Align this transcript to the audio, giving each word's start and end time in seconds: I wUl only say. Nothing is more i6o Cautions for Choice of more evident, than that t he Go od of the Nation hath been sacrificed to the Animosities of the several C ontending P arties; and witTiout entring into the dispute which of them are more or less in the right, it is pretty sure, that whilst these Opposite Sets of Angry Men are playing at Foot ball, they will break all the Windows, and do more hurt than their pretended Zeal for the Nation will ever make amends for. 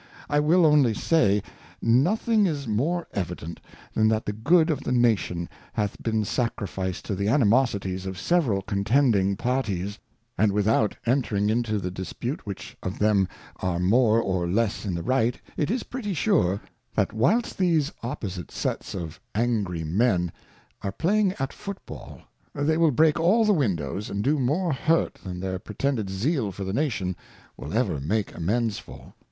I 0.27 0.39
wUl 0.39 0.65
only 0.65 0.95
say. 0.95 1.43
Nothing 1.79 2.47
is 2.47 2.67
more 2.67 2.71
i6o 2.73 2.73
Cautions 2.73 2.73
for 2.73 2.73
Choice 2.73 2.73
of 2.73 2.75
more 2.75 3.07
evident, 3.53 3.61
than 3.93 4.07
that 4.07 4.25
t 4.25 4.31
he 4.31 4.37
Go 4.43 4.59
od 4.61 4.69
of 4.71 4.79
the 4.79 4.91
Nation 4.91 5.49
hath 5.73 6.01
been 6.01 6.25
sacrificed 6.25 7.05
to 7.05 7.13
the 7.13 7.27
Animosities 7.27 8.07
of 8.07 8.15
the 8.15 8.19
several 8.19 8.61
C 8.67 8.75
ontending 8.77 9.37
P 9.37 9.43
arties; 9.45 9.99
and 10.39 10.53
witTiout 10.53 10.93
entring 11.05 11.51
into 11.51 11.77
the 11.77 11.91
dispute 11.91 12.47
which 12.47 12.75
of 12.81 12.97
them 12.97 13.27
are 13.57 13.77
more 13.77 14.19
or 14.19 14.47
less 14.47 14.85
in 14.87 14.95
the 14.95 15.03
right, 15.03 15.39
it 15.55 15.69
is 15.69 15.83
pretty 15.83 16.15
sure, 16.15 16.59
that 16.95 17.13
whilst 17.13 17.59
these 17.59 17.91
Opposite 18.01 18.49
Sets 18.49 18.95
of 18.95 19.19
Angry 19.35 19.83
Men 19.83 20.31
are 20.81 20.91
playing 20.91 21.35
at 21.37 21.53
Foot 21.53 21.77
ball, 21.85 22.21
they 22.55 22.75
will 22.75 22.89
break 22.89 23.19
all 23.19 23.45
the 23.45 23.53
Windows, 23.53 24.09
and 24.09 24.23
do 24.23 24.39
more 24.39 24.73
hurt 24.73 25.19
than 25.23 25.39
their 25.39 25.59
pretended 25.59 26.09
Zeal 26.09 26.51
for 26.51 26.63
the 26.63 26.73
Nation 26.73 27.15
will 27.55 27.71
ever 27.75 27.99
make 27.99 28.33
amends 28.35 28.79
for. 28.79 29.13